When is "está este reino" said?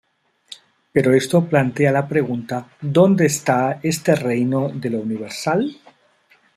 3.27-4.69